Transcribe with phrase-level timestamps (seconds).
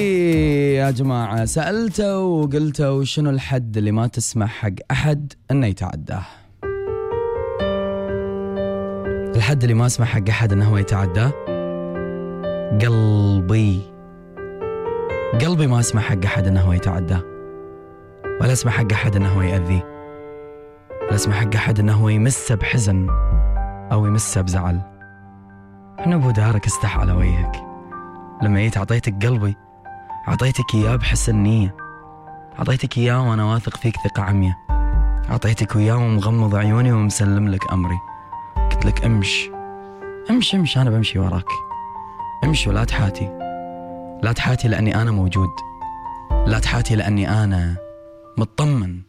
[0.00, 6.22] يا جماعة سألته وقلته شنو الحد اللي ما تسمح حق أحد أنه يتعداه
[9.36, 11.32] الحد اللي ما اسمح حق أحد أنه هو يتعداه
[12.82, 13.82] قلبي.
[15.40, 17.22] قلبي ما اسمح حق أحد أنه هو يتعداه
[18.40, 19.84] ولا اسمح حق أحد أنه هو يأذيه
[21.02, 23.06] ولا اسمح حق أحد أنه هو يمسه بحزن
[23.92, 24.80] أو يمسه بزعل.
[26.06, 27.52] أنا أبو دارك استح على وجهك.
[28.42, 29.56] لما جيت أعطيتك قلبي
[30.28, 31.76] أعطيتك إياه بحسن نية
[32.58, 34.58] أعطيتك إياه وأنا واثق فيك ثقة عمية
[35.30, 37.98] أعطيتك إياه ومغمض عيوني ومسلم لك أمري.
[38.56, 39.50] قلت لك امش
[40.30, 41.48] امش امش أنا بمشي وراك.
[42.44, 43.28] امش ولا تحاتي.
[44.22, 45.50] لا تحاتي لأني أنا موجود.
[46.46, 47.76] لا تحاتي لأني أنا
[48.38, 49.00] مطمن.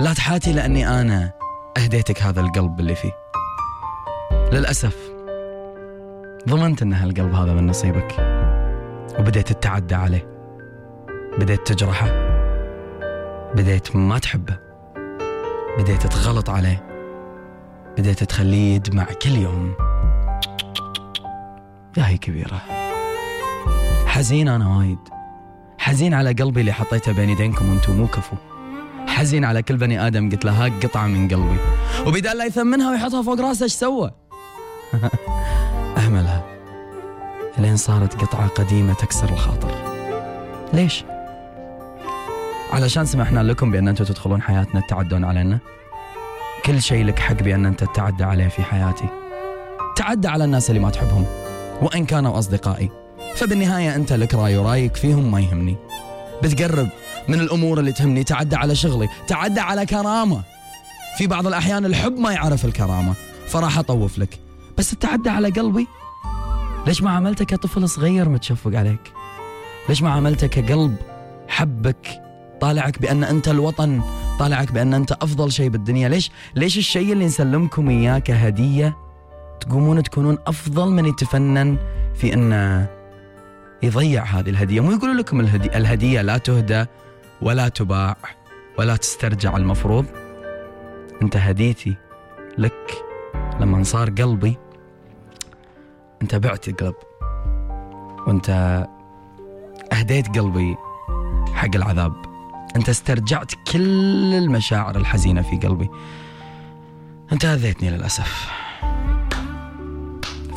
[0.00, 1.32] لا تحاتي لأني أنا
[1.78, 3.12] أهديتك هذا القلب اللي فيه.
[4.52, 4.96] للأسف
[6.48, 8.14] ضمنت أن هالقلب هذا من نصيبك.
[9.18, 10.35] وبديت تتعدى عليه.
[11.38, 12.06] بديت تجرحه.
[13.54, 14.58] بديت ما تحبه.
[15.78, 16.86] بديت تغلط عليه.
[17.98, 19.74] بديت تخليه يدمع كل يوم.
[21.96, 22.60] يا هي كبيرة.
[24.06, 24.98] حزين أنا وايد.
[25.78, 28.36] حزين على قلبي اللي حطيته بين يدينكم وأنتم مو كفو.
[29.06, 31.58] حزين على كل بني آدم قلت له هاك قطعة من قلبي.
[32.06, 34.10] وبدال لا يثمنها ويحطها فوق راسه إيش سوى؟
[35.98, 36.44] أهملها.
[37.58, 39.70] لين صارت قطعة قديمة تكسر الخاطر.
[40.72, 41.04] ليش؟
[42.76, 45.58] علشان سمحنا لكم بأن أنتم تدخلون حياتنا تتعدون علينا.
[46.64, 49.08] كل شيء لك حق بأن أنت تتعدى عليه في حياتي.
[49.96, 51.26] تعدى على الناس اللي ما تحبهم
[51.82, 52.90] وإن كانوا أصدقائي.
[53.34, 55.76] فبالنهاية أنت لك رأي ورأيك فيهم ما يهمني.
[56.42, 56.88] بتقرب
[57.28, 60.42] من الأمور اللي تهمني تعدى على شغلي تعدى على كرامة.
[61.18, 63.14] في بعض الأحيان الحب ما يعرف الكرامة
[63.48, 64.38] فراح أطوف لك.
[64.78, 65.86] بس تتعدى على قلبي؟
[66.86, 69.12] ليش ما عملته كطفل صغير متشفق عليك؟
[69.88, 70.96] ليش ما عملته كقلب
[71.48, 72.25] حبك
[72.60, 74.00] طالعك بأن أنت الوطن
[74.38, 76.08] طالعك بأن أنت أفضل شيء بالدنيا.
[76.08, 78.96] ليش؟ ليش الشيء اللي نسلمكم إياه كهدية
[79.60, 81.76] تقومون تكونون أفضل من يتفنن
[82.14, 82.88] في أنه
[83.82, 86.84] يضيع هذه الهدية؟ مو يقولوا لكم الهدية, الهدية لا تهدى
[87.42, 88.16] ولا تباع
[88.78, 90.06] ولا تسترجع المفروض.
[91.22, 91.96] أنت هديتي
[92.58, 93.04] لك
[93.60, 94.58] لما صار قلبي.
[96.22, 96.94] أنت بعت القلب
[98.26, 98.86] وأنت
[99.92, 100.76] أهديت قلبي
[101.54, 102.25] حق العذاب.
[102.76, 105.90] أنت استرجعت كل المشاعر الحزينة في قلبي.
[107.32, 108.50] أنت أذيتني للأسف.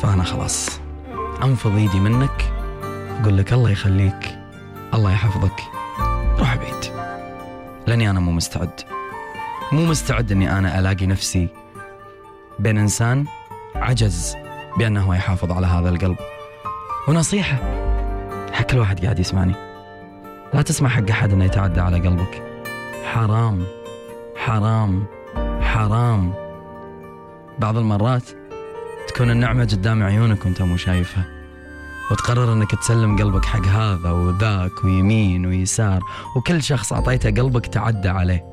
[0.00, 0.80] فأنا خلاص.
[1.42, 2.52] أنفض إيدي منك.
[3.20, 4.38] أقول لك الله يخليك.
[4.94, 5.60] الله يحفظك.
[6.38, 6.84] روح بعيد
[7.86, 8.80] لأني أنا مو مستعد.
[9.72, 11.48] مو مستعد إني أنا ألاقي نفسي
[12.58, 13.24] بين إنسان
[13.74, 14.36] عجز
[14.78, 16.16] بأنه يحافظ على هذا القلب.
[17.08, 17.56] ونصيحة.
[18.52, 19.69] حق كل واحد قاعد يسمعني.
[20.54, 22.42] لا تسمع حق أحد إنه يتعدى على قلبك.
[23.04, 23.64] حرام
[24.36, 25.04] حرام
[25.60, 26.32] حرام.
[27.58, 28.22] بعض المرات
[29.08, 31.24] تكون النعمة قدام عيونك وأنت مو شايفها
[32.10, 36.00] وتقرر إنك تسلم قلبك حق هذا وذاك ويمين ويسار
[36.36, 38.44] وكل شخص أعطيته قلبك تعدى عليه.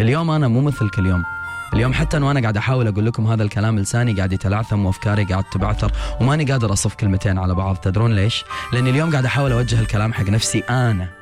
[0.00, 1.24] اليوم أنا مو مثل كل يوم
[1.74, 5.92] اليوم حتى وأنا قاعد أحاول أقول لكم هذا الكلام لساني قاعد يتلعثم وأفكاري قاعد تبعثر
[6.20, 7.76] وماني قادر أصف كلمتين على بعض.
[7.76, 11.17] تدرون ليش؟ لاني اليوم قاعد أحاول أوجه الكلام حق نفسي أنا.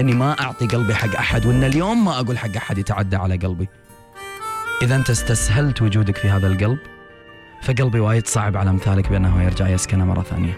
[0.00, 3.68] إني ما أعطي قلبي حق أحد وإن اليوم ما أقول حق أحد يتعدى على قلبي.
[4.82, 6.78] إذا أنت استسهلت وجودك في هذا القلب
[7.62, 10.56] فقلبي وايد صعب على امثالك بأنه يرجع يسكنه مرة ثانية.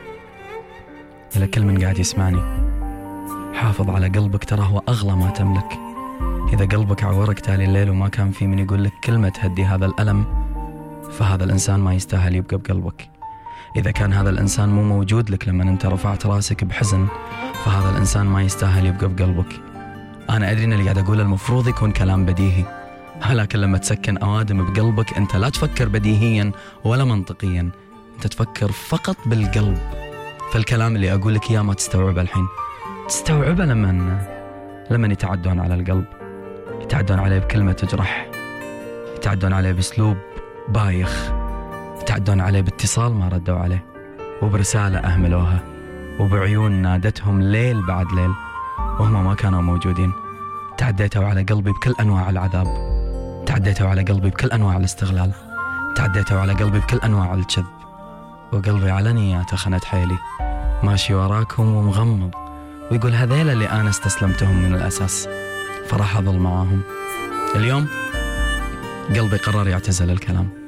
[1.36, 2.40] إلى كل من قاعد يسمعني.
[3.54, 5.78] حافظ على قلبك ترى هو أغلى ما تملك.
[6.52, 10.24] إذا قلبك عورك تالي الليل وما كان في من يقول لك كلمة تهدي هذا الألم
[11.12, 13.15] فهذا الإنسان ما يستاهل يبقى بقلبك.
[13.76, 17.06] إذا كان هذا الإنسان مو موجود لك لما أنت رفعت رأسك بحزن
[17.64, 19.60] فهذا الإنسان ما يستاهل يبقى بقلبك
[20.30, 22.64] أنا أدري أن اللي قاعد أقوله المفروض يكون كلام بديهي
[23.30, 26.52] لكن لما تسكن أوادم بقلبك أنت لا تفكر بديهيا
[26.84, 27.70] ولا منطقيا
[28.16, 29.78] أنت تفكر فقط بالقلب.
[30.52, 32.46] فالكلام اللي أقول لك إياه ما تستوعبه الحين.
[33.08, 34.20] تستوعبه لما
[34.90, 36.04] لما يتعدون على القلب.
[36.82, 38.30] يتعدون عليه بكلمة تجرح.
[39.16, 40.16] يتعدون عليه بأسلوب
[40.68, 41.45] بايخ.
[42.06, 43.84] يتعدون عليه باتصال ما ردوا عليه
[44.42, 45.58] وبرسالة أهملوها
[46.20, 48.30] وبعيون نادتهم ليل بعد ليل
[49.00, 50.12] وهم ما كانوا موجودين.
[50.78, 52.66] تعديتوا على قلبي بكل أنواع العذاب.
[53.46, 55.32] تعديتوا على قلبي بكل أنواع الاستغلال.
[55.96, 57.66] تعديتوا على قلبي بكل أنواع الكذب
[58.52, 60.18] وقلبي على نياته خنت حيلي.
[60.82, 62.30] ماشي وراكم ومغمض.
[62.90, 65.28] ويقول هذيلا اللي أنا استسلمتهم من الأساس.
[65.88, 66.80] فراح أظل معاهم.
[67.56, 67.88] اليوم
[69.08, 70.65] قلبي قرر يعتزل الكلام.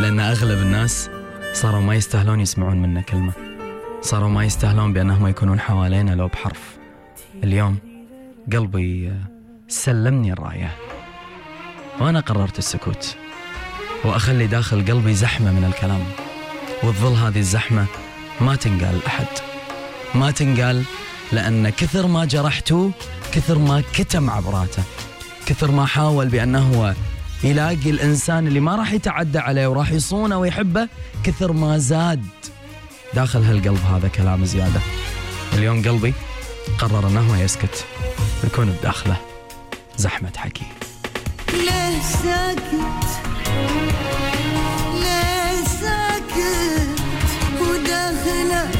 [0.00, 1.10] لأن أغلب الناس
[1.52, 3.32] صاروا ما يستاهلون يسمعون منا كلمة.
[4.02, 6.76] صاروا ما يستاهلون بأنهم يكونون حوالينا لو بحرف.
[7.44, 7.78] اليوم
[8.52, 9.12] قلبي
[9.68, 10.76] سلمني الراية.
[12.00, 13.16] وأنا قررت السكوت.
[14.04, 16.04] وأخلي داخل قلبي زحمة من الكلام.
[16.82, 17.86] وتظل هذه الزحمة
[18.40, 19.26] ما تنقال لأحد
[20.14, 20.82] ما تنقال
[21.32, 22.90] لأن كثر ما جرحته
[23.32, 24.82] كثر ما كتم عبراته.
[25.46, 26.94] كثر ما حاول بأنه هو
[27.44, 30.88] يلاقي الإنسان اللي ما راح يتعدى عليه وراح يصونه ويحبه
[31.24, 32.24] كثر ما زاد.
[33.14, 34.80] داخل هالقلب هذا كلام زيادة.
[35.52, 36.14] اليوم قلبي
[36.78, 37.84] قرر أنه يسكت.
[38.44, 39.16] ويكون بداخله
[39.96, 40.66] زحمة حكي.
[41.52, 43.08] ليه ساكت.
[44.94, 47.00] ليه ساكت.
[47.60, 48.78] وداخلك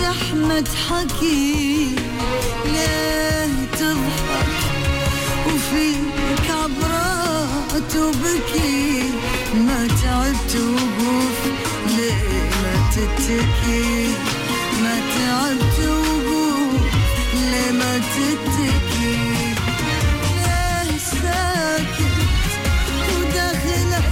[0.00, 1.96] زحمة حكي.
[2.64, 4.50] ليه تضحك.
[5.46, 6.09] عبرات
[8.10, 9.02] وبكي
[9.54, 11.38] ما تعبت وقوف
[11.96, 14.08] ليه ما تتكي؟
[14.82, 16.82] ما تعبت وقوف
[17.34, 19.18] ليه ما تتكي؟
[20.36, 22.12] ليه ساكت
[23.16, 24.10] وداخلك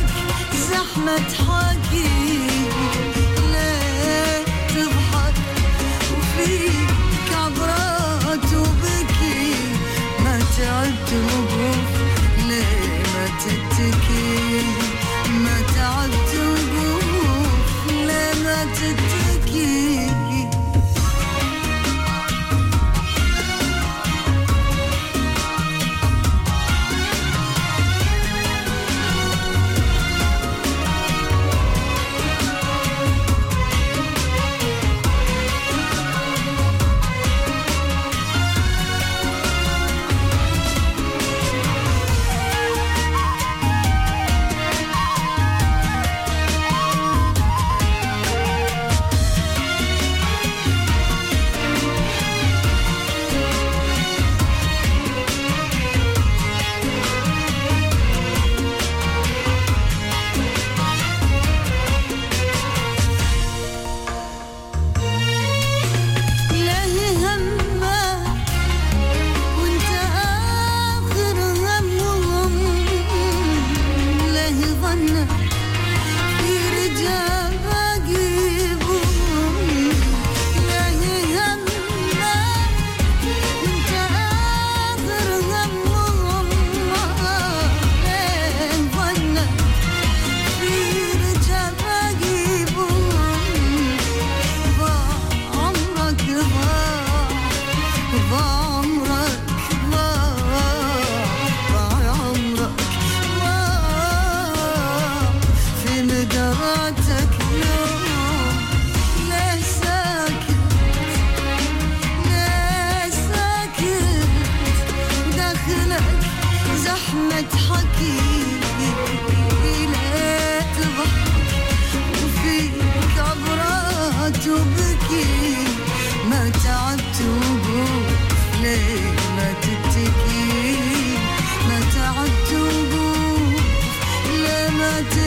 [0.71, 2.28] زحمة حكي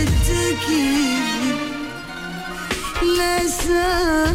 [0.02, 0.84] etti ki
[3.18, 4.31] Ne sen